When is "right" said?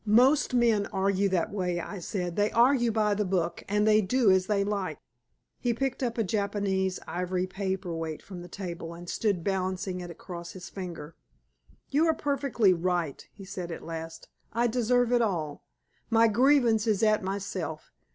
12.73-13.23